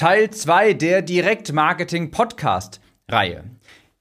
[0.00, 3.44] Teil 2 der Direktmarketing Podcast Reihe.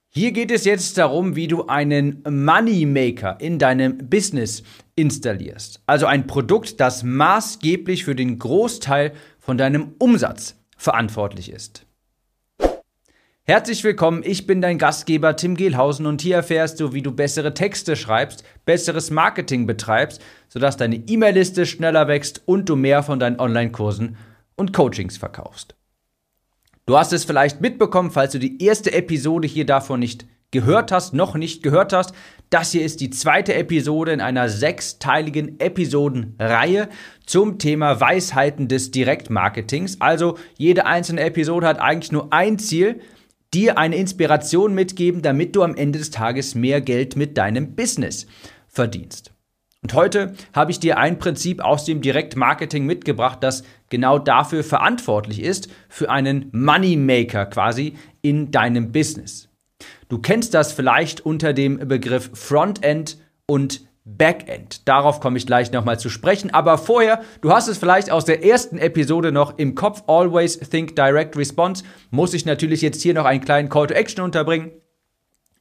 [0.08, 4.64] Hier geht es jetzt darum, wie du einen Moneymaker in deinem Business
[4.96, 5.84] installierst.
[5.88, 11.86] Also ein Produkt, das maßgeblich für den Großteil von deinem Umsatz verantwortlich ist.
[13.44, 17.54] Herzlich willkommen, ich bin dein Gastgeber Tim Gehlhausen und hier erfährst du, wie du bessere
[17.54, 23.38] Texte schreibst, besseres Marketing betreibst, sodass deine E-Mail-Liste schneller wächst und du mehr von deinen
[23.38, 24.16] Online-Kursen
[24.56, 25.76] und Coachings verkaufst.
[26.90, 31.14] Du hast es vielleicht mitbekommen, falls du die erste Episode hier davon nicht gehört hast,
[31.14, 32.16] noch nicht gehört hast.
[32.50, 36.90] Das hier ist die zweite Episode in einer sechsteiligen Episodenreihe
[37.28, 40.02] zum Thema Weisheiten des Direktmarketings.
[40.02, 43.02] Also jede einzelne Episode hat eigentlich nur ein Ziel,
[43.54, 48.26] dir eine Inspiration mitgeben, damit du am Ende des Tages mehr Geld mit deinem Business
[48.68, 49.32] verdienst.
[49.82, 55.42] Und heute habe ich dir ein Prinzip aus dem Direktmarketing mitgebracht, das genau dafür verantwortlich
[55.42, 59.50] ist, für einen Moneymaker quasi in deinem Business.
[60.10, 64.88] Du kennst das vielleicht unter dem Begriff Frontend und Backend.
[64.88, 66.54] Darauf komme ich gleich nochmal zu sprechen.
[66.54, 70.96] Aber vorher, du hast es vielleicht aus der ersten Episode noch im Kopf, Always Think
[70.96, 74.72] Direct Response, muss ich natürlich jetzt hier noch einen kleinen Call to Action unterbringen.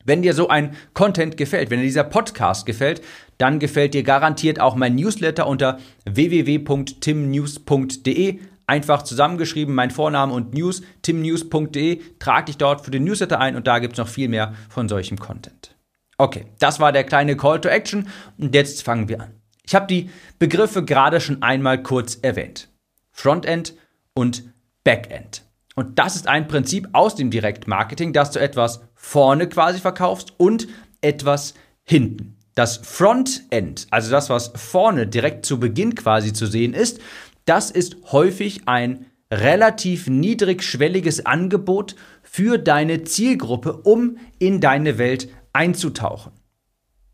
[0.08, 3.02] Wenn dir so ein Content gefällt, wenn dir dieser Podcast gefällt,
[3.36, 8.38] dann gefällt dir garantiert auch mein Newsletter unter www.timnews.de.
[8.66, 12.00] Einfach zusammengeschrieben, mein Vorname und News, timnews.de.
[12.18, 14.88] Trag dich dort für den Newsletter ein und da gibt es noch viel mehr von
[14.88, 15.76] solchem Content.
[16.16, 19.34] Okay, das war der kleine Call to Action und jetzt fangen wir an.
[19.62, 22.70] Ich habe die Begriffe gerade schon einmal kurz erwähnt.
[23.12, 23.74] Frontend
[24.14, 24.44] und
[24.84, 25.42] Backend.
[25.78, 30.66] Und das ist ein Prinzip aus dem Direktmarketing, dass du etwas vorne quasi verkaufst und
[31.02, 32.36] etwas hinten.
[32.56, 36.98] Das Frontend, also das, was vorne direkt zu Beginn quasi zu sehen ist,
[37.44, 46.32] das ist häufig ein relativ niedrigschwelliges Angebot für deine Zielgruppe, um in deine Welt einzutauchen.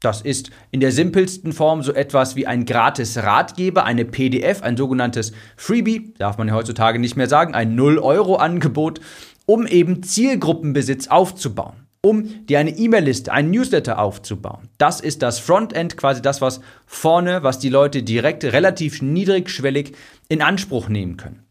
[0.05, 4.77] Das ist in der simpelsten Form so etwas wie ein gratis Ratgeber, eine PDF, ein
[4.77, 9.01] sogenanntes Freebie, darf man ja heutzutage nicht mehr sagen, ein 0-Euro-Angebot,
[9.47, 14.69] um eben Zielgruppenbesitz aufzubauen, um dir eine E-Mail-Liste, einen Newsletter aufzubauen.
[14.77, 19.93] Das ist das Frontend, quasi das, was vorne, was die Leute direkt relativ niedrigschwellig
[20.29, 21.45] in Anspruch nehmen können.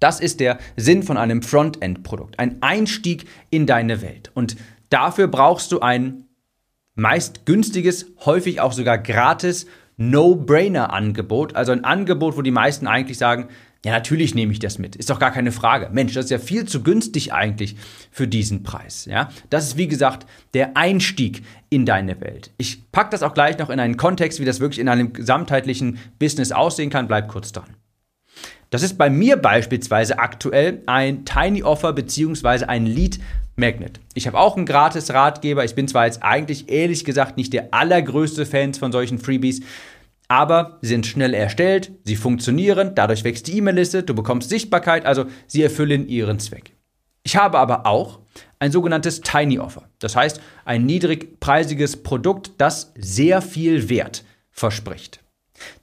[0.00, 4.32] Das ist der Sinn von einem Frontend-Produkt, ein Einstieg in deine Welt.
[4.34, 4.56] Und
[4.90, 6.27] dafür brauchst du ein
[6.98, 9.66] meist günstiges, häufig auch sogar gratis
[9.96, 11.56] No-Brainer-Angebot.
[11.56, 13.48] Also ein Angebot, wo die meisten eigentlich sagen,
[13.84, 14.96] ja, natürlich nehme ich das mit.
[14.96, 15.88] Ist doch gar keine Frage.
[15.92, 17.76] Mensch, das ist ja viel zu günstig eigentlich
[18.10, 19.04] für diesen Preis.
[19.04, 22.50] Ja, das ist wie gesagt der Einstieg in deine Welt.
[22.58, 25.98] Ich packe das auch gleich noch in einen Kontext, wie das wirklich in einem gesamtheitlichen
[26.18, 27.06] Business aussehen kann.
[27.06, 27.76] Bleib kurz dran.
[28.70, 33.18] Das ist bei mir beispielsweise aktuell ein Tiny Offer beziehungsweise ein Lead
[33.56, 34.00] Magnet.
[34.14, 35.64] Ich habe auch einen gratis Ratgeber.
[35.64, 39.62] Ich bin zwar jetzt eigentlich ehrlich gesagt nicht der allergrößte Fan von solchen Freebies,
[40.28, 45.24] aber sie sind schnell erstellt, sie funktionieren, dadurch wächst die E-Mail-Liste, du bekommst Sichtbarkeit, also
[45.46, 46.72] sie erfüllen ihren Zweck.
[47.22, 48.20] Ich habe aber auch
[48.58, 49.88] ein sogenanntes Tiny Offer.
[49.98, 55.20] Das heißt, ein niedrigpreisiges Produkt, das sehr viel Wert verspricht.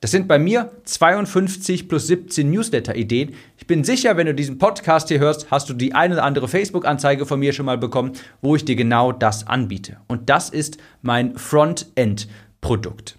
[0.02, 3.34] Das sind bei mir 52 plus 17 Newsletter-Ideen.
[3.58, 6.48] Ich bin sicher, wenn du diesen Podcast hier hörst, hast du die eine oder andere
[6.48, 9.98] Facebook-Anzeige von mir schon mal bekommen, wo ich dir genau das anbiete.
[10.08, 13.18] Und das ist mein Frontend-Produkt.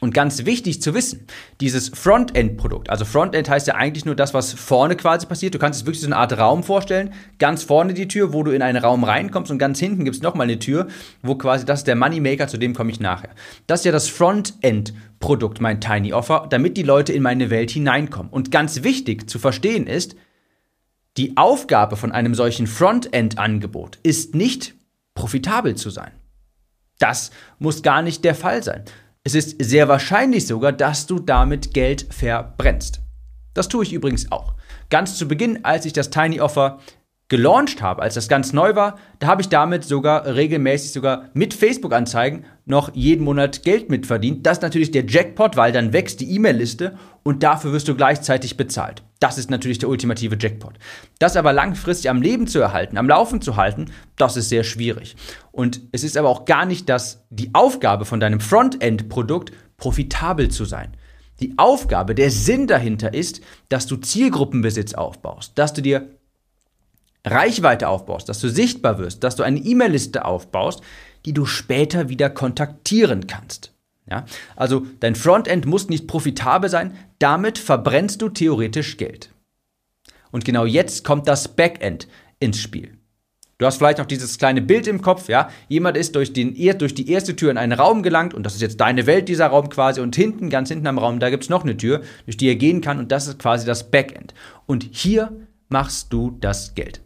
[0.00, 1.26] Und ganz wichtig zu wissen,
[1.60, 5.54] dieses Frontend-Produkt, also Frontend heißt ja eigentlich nur das, was vorne quasi passiert.
[5.54, 7.14] Du kannst es wirklich so eine Art Raum vorstellen.
[7.38, 10.22] Ganz vorne die Tür, wo du in einen Raum reinkommst und ganz hinten gibt es
[10.22, 10.88] nochmal eine Tür,
[11.22, 13.30] wo quasi das ist der Moneymaker, zu dem komme ich nachher.
[13.66, 14.96] Das ist ja das Frontend-Produkt,
[15.60, 18.32] mein Tiny Offer, damit die Leute in meine Welt hineinkommen.
[18.32, 20.16] Und ganz wichtig zu verstehen ist,
[21.16, 24.74] die Aufgabe von einem solchen Frontend-Angebot ist nicht
[25.14, 26.12] profitabel zu sein.
[26.98, 28.84] Das muss gar nicht der Fall sein
[29.26, 33.00] es ist sehr wahrscheinlich sogar, dass du damit Geld verbrennst.
[33.54, 34.54] Das tue ich übrigens auch.
[34.88, 36.78] Ganz zu Beginn, als ich das Tiny Offer
[37.26, 41.54] gelauncht habe, als das ganz neu war, da habe ich damit sogar regelmäßig sogar mit
[41.54, 44.44] Facebook-Anzeigen noch jeden Monat Geld mitverdient.
[44.44, 48.56] Das ist natürlich der Jackpot, weil dann wächst die E-Mail-Liste und dafür wirst du gleichzeitig
[48.56, 49.04] bezahlt.
[49.20, 50.74] Das ist natürlich der ultimative Jackpot.
[51.20, 53.86] Das aber langfristig am Leben zu erhalten, am Laufen zu halten,
[54.16, 55.14] das ist sehr schwierig.
[55.52, 60.64] Und es ist aber auch gar nicht das, die Aufgabe von deinem Frontend-Produkt, profitabel zu
[60.64, 60.96] sein.
[61.40, 66.08] Die Aufgabe, der Sinn dahinter ist, dass du Zielgruppenbesitz aufbaust, dass du dir
[67.24, 70.82] Reichweite aufbaust, dass du sichtbar wirst, dass du eine E-Mail-Liste aufbaust,
[71.26, 73.72] die du später wieder kontaktieren kannst.
[74.08, 74.24] Ja?
[74.54, 79.30] Also dein Frontend muss nicht profitabel sein, damit verbrennst du theoretisch Geld.
[80.30, 82.08] Und genau jetzt kommt das Backend
[82.38, 82.96] ins Spiel.
[83.58, 85.48] Du hast vielleicht noch dieses kleine Bild im Kopf, ja.
[85.68, 88.60] Jemand ist durch, den, durch die erste Tür in einen Raum gelangt und das ist
[88.60, 90.02] jetzt deine Welt, dieser Raum quasi.
[90.02, 92.56] Und hinten, ganz hinten am Raum, da gibt es noch eine Tür, durch die er
[92.56, 94.34] gehen kann und das ist quasi das Backend.
[94.66, 95.32] Und hier
[95.70, 97.00] machst du das Geld.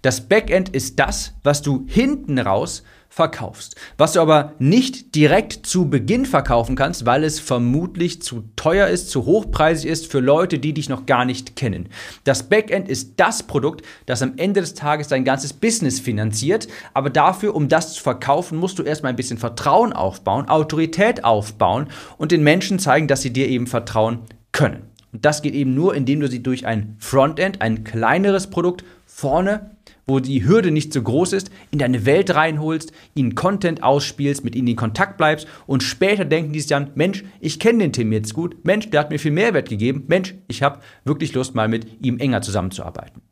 [0.00, 2.82] Das Backend ist das, was du hinten raus
[3.12, 3.74] verkaufst.
[3.98, 9.10] Was du aber nicht direkt zu Beginn verkaufen kannst, weil es vermutlich zu teuer ist,
[9.10, 11.88] zu hochpreisig ist für Leute, die dich noch gar nicht kennen.
[12.22, 16.68] Das Backend ist das Produkt, das am Ende des Tages dein ganzes Business finanziert.
[16.94, 21.88] Aber dafür, um das zu verkaufen, musst du erstmal ein bisschen Vertrauen aufbauen, Autorität aufbauen
[22.16, 24.20] und den Menschen zeigen, dass sie dir eben vertrauen
[24.52, 24.82] können.
[25.12, 29.72] Und das geht eben nur, indem du sie durch ein Frontend, ein kleineres Produkt vorne
[30.06, 34.54] wo die Hürde nicht so groß ist, in deine Welt reinholst, ihnen Content ausspielst, mit
[34.54, 38.12] ihnen in Kontakt bleibst und später denken die sich dann, Mensch, ich kenne den Tim
[38.12, 41.68] jetzt gut, Mensch, der hat mir viel Mehrwert gegeben, Mensch, ich habe wirklich Lust mal
[41.68, 43.22] mit ihm enger zusammenzuarbeiten.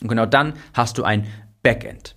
[0.00, 1.26] Und genau dann hast du ein
[1.62, 2.16] Backend.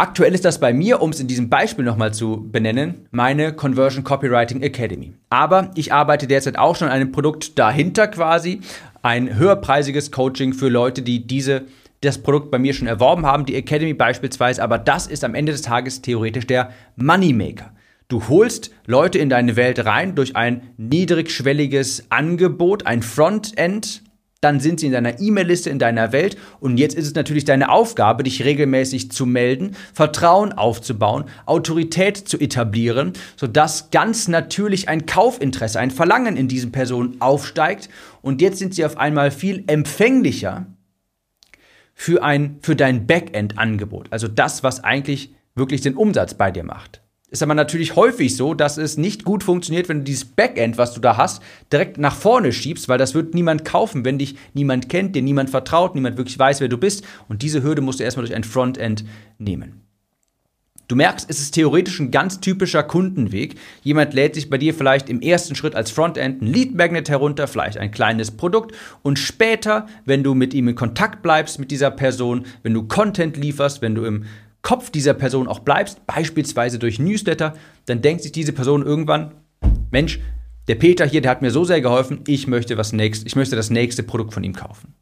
[0.00, 4.02] Aktuell ist das bei mir, um es in diesem Beispiel nochmal zu benennen, meine Conversion
[4.02, 5.12] Copywriting Academy.
[5.28, 8.62] Aber ich arbeite derzeit auch schon an einem Produkt dahinter quasi,
[9.02, 11.62] ein höherpreisiges Coaching für Leute, die diese
[12.00, 15.52] das Produkt bei mir schon erworben haben, die Academy beispielsweise, aber das ist am Ende
[15.52, 17.72] des Tages theoretisch der Moneymaker.
[18.08, 24.02] Du holst Leute in deine Welt rein durch ein niedrigschwelliges Angebot, ein Frontend,
[24.40, 26.36] dann sind sie in deiner E-Mail-Liste, in deiner Welt.
[26.60, 32.38] Und jetzt ist es natürlich deine Aufgabe, dich regelmäßig zu melden, Vertrauen aufzubauen, Autorität zu
[32.38, 37.90] etablieren, sodass ganz natürlich ein Kaufinteresse, ein Verlangen in diesen Personen aufsteigt.
[38.22, 40.66] Und jetzt sind sie auf einmal viel empfänglicher
[41.92, 44.08] für, ein, für dein Backend-Angebot.
[44.10, 47.02] Also das, was eigentlich wirklich den Umsatz bei dir macht.
[47.30, 50.92] Ist aber natürlich häufig so, dass es nicht gut funktioniert, wenn du dieses Backend, was
[50.94, 51.40] du da hast,
[51.72, 55.48] direkt nach vorne schiebst, weil das wird niemand kaufen, wenn dich niemand kennt, dir niemand
[55.48, 57.04] vertraut, niemand wirklich weiß, wer du bist.
[57.28, 59.04] Und diese Hürde musst du erstmal durch ein Frontend
[59.38, 59.82] nehmen.
[60.90, 63.54] Du merkst, es ist theoretisch ein ganz typischer Kundenweg.
[63.84, 67.46] Jemand lädt sich bei dir vielleicht im ersten Schritt als Frontend ein Lead Magnet herunter,
[67.46, 71.92] vielleicht ein kleines Produkt und später, wenn du mit ihm in Kontakt bleibst mit dieser
[71.92, 74.24] Person, wenn du Content lieferst, wenn du im
[74.62, 77.54] Kopf dieser Person auch bleibst, beispielsweise durch Newsletter,
[77.86, 79.34] dann denkt sich diese Person irgendwann,
[79.90, 80.20] Mensch,
[80.68, 83.56] der Peter hier, der hat mir so sehr geholfen, ich möchte was nächst, ich möchte
[83.56, 84.94] das nächste Produkt von ihm kaufen.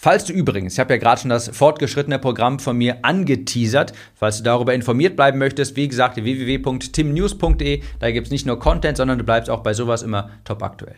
[0.00, 4.38] Falls du übrigens, ich habe ja gerade schon das fortgeschrittene Programm von mir angeteasert, falls
[4.38, 9.18] du darüber informiert bleiben möchtest, wie gesagt, www.timnews.de, da gibt es nicht nur Content, sondern
[9.18, 10.96] du bleibst auch bei sowas immer top aktuell.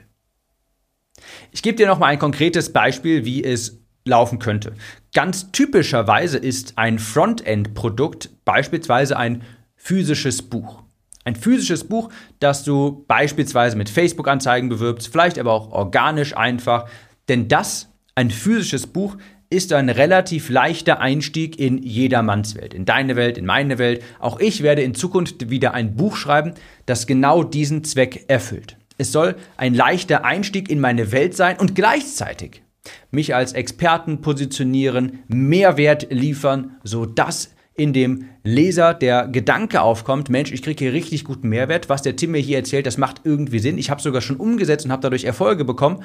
[1.51, 4.73] Ich gebe dir nochmal ein konkretes Beispiel, wie es laufen könnte.
[5.13, 9.43] Ganz typischerweise ist ein Frontend-Produkt beispielsweise ein
[9.77, 10.83] physisches Buch.
[11.25, 16.89] Ein physisches Buch, das du beispielsweise mit Facebook-Anzeigen bewirbst, vielleicht aber auch organisch einfach.
[17.29, 19.17] Denn das, ein physisches Buch,
[19.51, 24.03] ist ein relativ leichter Einstieg in jedermanns Welt, in deine Welt, in meine Welt.
[24.21, 26.55] Auch ich werde in Zukunft wieder ein Buch schreiben,
[26.87, 28.77] das genau diesen Zweck erfüllt.
[28.97, 32.63] Es soll ein leichter Einstieg in meine Welt sein und gleichzeitig
[33.11, 40.63] mich als Experten positionieren, Mehrwert liefern, sodass in dem Leser der Gedanke aufkommt, Mensch, ich
[40.63, 43.79] kriege hier richtig guten Mehrwert, was der Tim mir hier erzählt, das macht irgendwie Sinn,
[43.79, 46.03] ich habe sogar schon umgesetzt und habe dadurch Erfolge bekommen.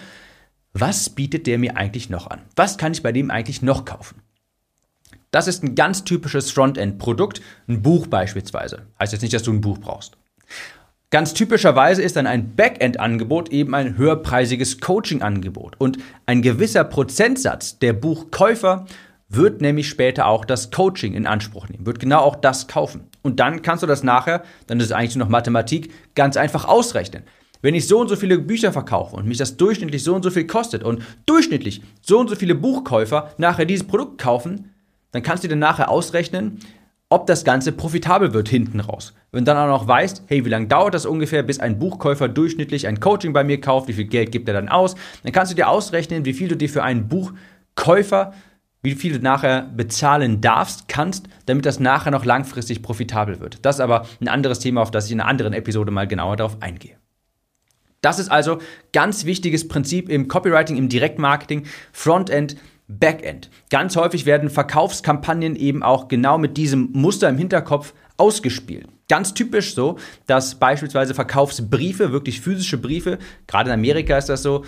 [0.73, 2.41] Was bietet der mir eigentlich noch an?
[2.55, 4.21] Was kann ich bei dem eigentlich noch kaufen?
[5.31, 8.87] Das ist ein ganz typisches Frontend-Produkt, ein Buch beispielsweise.
[8.99, 10.17] Heißt jetzt nicht, dass du ein Buch brauchst.
[11.11, 15.75] Ganz typischerweise ist dann ein Backend-Angebot eben ein höherpreisiges Coaching-Angebot.
[15.77, 18.85] Und ein gewisser Prozentsatz der Buchkäufer
[19.29, 23.07] wird nämlich später auch das Coaching in Anspruch nehmen, wird genau auch das kaufen.
[23.21, 26.65] Und dann kannst du das nachher, dann ist es eigentlich nur noch Mathematik, ganz einfach
[26.65, 27.23] ausrechnen.
[27.61, 30.29] Wenn ich so und so viele Bücher verkaufe und mich das durchschnittlich so und so
[30.29, 34.71] viel kostet und durchschnittlich so und so viele Buchkäufer nachher dieses Produkt kaufen,
[35.11, 36.59] dann kannst du dir nachher ausrechnen,
[37.09, 39.13] ob das Ganze profitabel wird hinten raus.
[39.31, 42.27] Wenn du dann auch noch weißt, hey, wie lange dauert das ungefähr, bis ein Buchkäufer
[42.27, 45.51] durchschnittlich ein Coaching bei mir kauft, wie viel Geld gibt er dann aus, dann kannst
[45.51, 48.33] du dir ausrechnen, wie viel du dir für einen Buchkäufer,
[48.81, 53.65] wie viel du nachher bezahlen darfst, kannst, damit das nachher noch langfristig profitabel wird.
[53.65, 56.37] Das ist aber ein anderes Thema, auf das ich in einer anderen Episode mal genauer
[56.37, 56.97] darauf eingehe.
[58.01, 58.59] Das ist also
[58.93, 62.55] ganz wichtiges Prinzip im Copywriting, im Direktmarketing, Frontend,
[62.87, 63.49] Backend.
[63.69, 68.87] Ganz häufig werden Verkaufskampagnen eben auch genau mit diesem Muster im Hinterkopf ausgespielt.
[69.09, 74.63] Ganz typisch so, dass beispielsweise Verkaufsbriefe, wirklich physische Briefe, gerade in Amerika ist das so,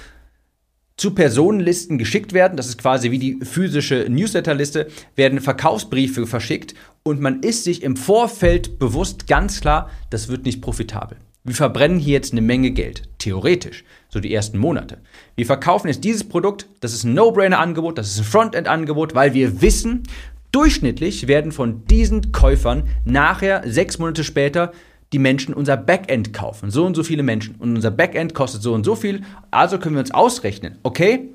[0.95, 2.57] zu Personenlisten geschickt werden.
[2.57, 7.95] Das ist quasi wie die physische Newsletterliste, werden Verkaufsbriefe verschickt und man ist sich im
[7.95, 11.17] Vorfeld bewusst ganz klar, das wird nicht profitabel.
[11.47, 14.97] Wir verbrennen hier jetzt eine Menge Geld, theoretisch, so die ersten Monate.
[15.37, 19.61] Wir verkaufen jetzt dieses Produkt, das ist ein No-Brainer-Angebot, das ist ein Frontend-Angebot, weil wir
[19.61, 20.03] wissen,
[20.51, 24.73] durchschnittlich werden von diesen Käufern nachher sechs Monate später
[25.13, 26.69] die Menschen unser Backend kaufen.
[26.69, 27.55] So und so viele Menschen.
[27.55, 29.21] Und unser Backend kostet so und so viel.
[29.49, 31.29] Also können wir uns ausrechnen, okay,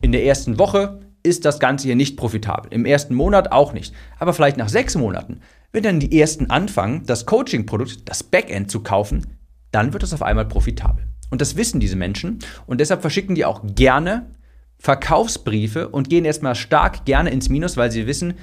[0.00, 2.72] in der ersten Woche ist das Ganze hier nicht profitabel.
[2.72, 3.94] Im ersten Monat auch nicht.
[4.18, 5.38] Aber vielleicht nach sechs Monaten,
[5.70, 9.31] wenn dann die ersten anfangen, das Coaching-Produkt, das Backend zu kaufen,
[9.72, 11.08] dann wird es auf einmal profitabel.
[11.30, 12.38] Und das wissen diese Menschen.
[12.66, 14.30] Und deshalb verschicken die auch gerne
[14.78, 18.34] Verkaufsbriefe und gehen erstmal stark gerne ins Minus, weil sie wissen,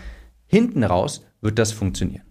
[0.47, 2.23] hinten raus wird das funktionieren.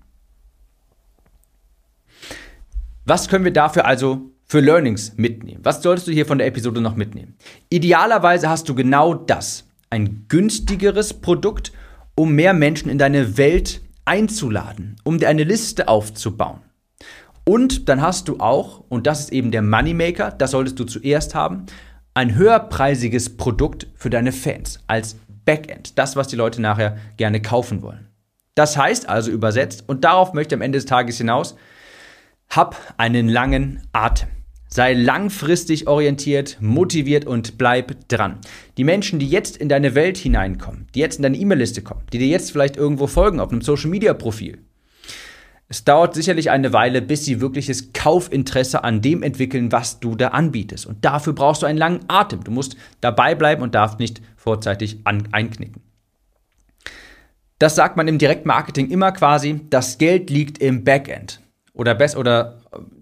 [3.04, 5.60] Was können wir dafür also für Learnings mitnehmen?
[5.62, 7.36] Was solltest du hier von der Episode noch mitnehmen?
[7.70, 9.64] Idealerweise hast du genau das.
[9.90, 11.72] Ein günstigeres Produkt,
[12.14, 16.60] um mehr Menschen in deine Welt einzuladen, um dir eine Liste aufzubauen.
[17.48, 21.34] Und dann hast du auch, und das ist eben der Moneymaker, das solltest du zuerst
[21.34, 21.64] haben,
[22.12, 25.98] ein höherpreisiges Produkt für deine Fans als Backend.
[25.98, 28.08] Das, was die Leute nachher gerne kaufen wollen.
[28.54, 31.56] Das heißt also übersetzt, und darauf möchte ich am Ende des Tages hinaus,
[32.50, 34.28] hab einen langen Atem.
[34.68, 38.40] Sei langfristig orientiert, motiviert und bleib dran.
[38.76, 42.18] Die Menschen, die jetzt in deine Welt hineinkommen, die jetzt in deine E-Mail-Liste kommen, die
[42.18, 44.58] dir jetzt vielleicht irgendwo folgen auf einem Social-Media-Profil,
[45.70, 50.28] es dauert sicherlich eine Weile, bis sie wirkliches Kaufinteresse an dem entwickeln, was du da
[50.28, 50.86] anbietest.
[50.86, 52.42] Und dafür brauchst du einen langen Atem.
[52.42, 55.82] Du musst dabei bleiben und darfst nicht vorzeitig einknicken.
[57.58, 61.42] Das sagt man im Direktmarketing immer quasi, das Geld liegt im Backend.
[61.74, 62.60] Oder besser, oder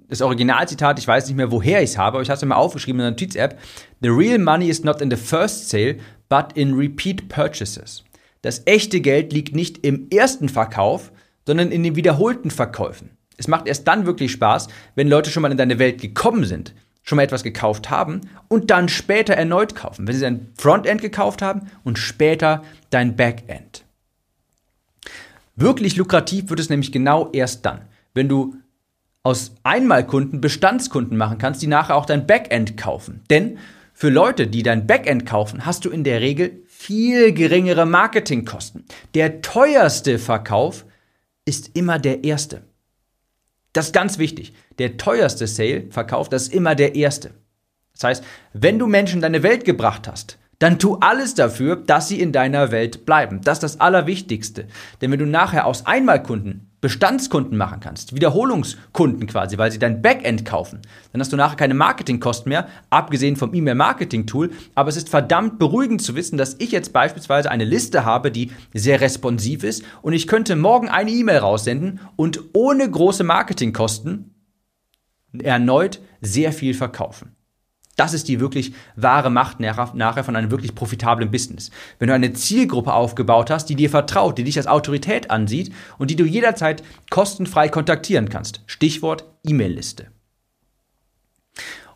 [0.08, 2.56] das Originalzitat, ich weiß nicht mehr, woher ich es habe, aber ich habe es mir
[2.56, 3.58] aufgeschrieben in der Notiz-App.
[4.00, 8.02] The real money is not in the first sale, but in repeat purchases.
[8.42, 11.12] Das echte Geld liegt nicht im ersten Verkauf,
[11.46, 13.10] sondern in den wiederholten Verkäufen.
[13.38, 16.74] Es macht erst dann wirklich Spaß, wenn Leute schon mal in deine Welt gekommen sind,
[17.02, 20.06] schon mal etwas gekauft haben und dann später erneut kaufen.
[20.06, 23.84] Wenn sie dein Frontend gekauft haben und später dein Backend.
[25.54, 28.56] Wirklich lukrativ wird es nämlich genau erst dann, wenn du
[29.22, 33.22] aus Einmalkunden Bestandskunden machen kannst, die nachher auch dein Backend kaufen.
[33.30, 33.58] Denn
[33.92, 38.84] für Leute, die dein Backend kaufen, hast du in der Regel viel geringere Marketingkosten.
[39.14, 40.84] Der teuerste Verkauf
[41.46, 42.64] ist immer der erste.
[43.72, 44.52] Das ist ganz wichtig.
[44.78, 47.32] Der teuerste Sale, Verkauf, das ist immer der erste.
[47.94, 52.08] Das heißt, wenn du Menschen in deine Welt gebracht hast, dann tu alles dafür, dass
[52.08, 53.40] sie in deiner Welt bleiben.
[53.42, 54.66] Das ist das Allerwichtigste.
[55.00, 60.44] Denn wenn du nachher aus Einmalkunden Bestandskunden machen kannst, Wiederholungskunden quasi, weil sie dein Backend
[60.44, 64.52] kaufen, dann hast du nachher keine Marketingkosten mehr, abgesehen vom E-Mail-Marketing-Tool.
[64.74, 68.52] Aber es ist verdammt beruhigend zu wissen, dass ich jetzt beispielsweise eine Liste habe, die
[68.72, 74.34] sehr responsiv ist und ich könnte morgen eine E-Mail raussenden und ohne große Marketingkosten
[75.42, 77.36] erneut sehr viel verkaufen.
[77.96, 81.70] Das ist die wirklich wahre Macht nachher von einem wirklich profitablen Business.
[81.98, 86.10] Wenn du eine Zielgruppe aufgebaut hast, die dir vertraut, die dich als Autorität ansieht und
[86.10, 88.60] die du jederzeit kostenfrei kontaktieren kannst.
[88.66, 90.08] Stichwort E-Mail-Liste.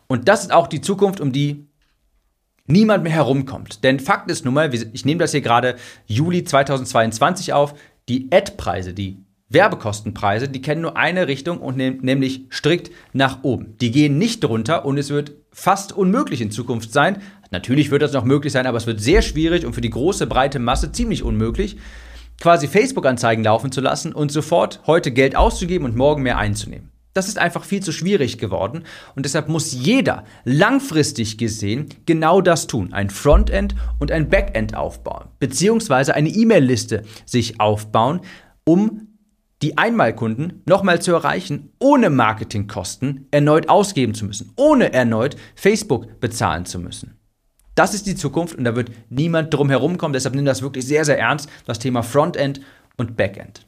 [0.07, 1.67] Und das ist auch die Zukunft, um die
[2.65, 3.83] niemand mehr herumkommt.
[3.83, 5.75] Denn Fakt ist nun mal, ich nehme das hier gerade
[6.07, 7.75] Juli 2022 auf,
[8.09, 13.75] die Ad-Preise, die Werbekostenpreise, die kennen nur eine Richtung und ne nämlich strikt nach oben.
[13.81, 17.21] Die gehen nicht runter und es wird fast unmöglich in Zukunft sein.
[17.51, 20.25] Natürlich wird das noch möglich sein, aber es wird sehr schwierig und für die große
[20.27, 21.77] breite Masse ziemlich unmöglich,
[22.39, 26.91] quasi Facebook-Anzeigen laufen zu lassen und sofort heute Geld auszugeben und morgen mehr einzunehmen.
[27.13, 28.83] Das ist einfach viel zu schwierig geworden
[29.15, 32.93] und deshalb muss jeder langfristig gesehen genau das tun.
[32.93, 38.21] Ein Frontend und ein Backend aufbauen, beziehungsweise eine E-Mail-Liste sich aufbauen,
[38.63, 39.10] um
[39.61, 46.65] die Einmalkunden nochmal zu erreichen, ohne Marketingkosten erneut ausgeben zu müssen, ohne erneut Facebook bezahlen
[46.65, 47.17] zu müssen.
[47.75, 50.13] Das ist die Zukunft und da wird niemand drum herum kommen.
[50.13, 52.61] Deshalb nimm das wirklich sehr, sehr ernst, das Thema Frontend
[52.97, 53.65] und Backend.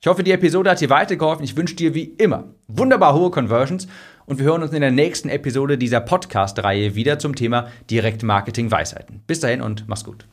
[0.00, 1.44] Ich hoffe, die Episode hat dir weitergeholfen.
[1.44, 3.86] Ich wünsche dir wie immer wunderbar hohe Conversions
[4.26, 9.22] und wir hören uns in der nächsten Episode dieser Podcast-Reihe wieder zum Thema Direktmarketing-Weisheiten.
[9.26, 10.26] Bis dahin und mach's gut.